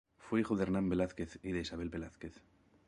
[0.17, 2.41] Fue hijo de Hernán Velázquez y de Isabel Velázquez.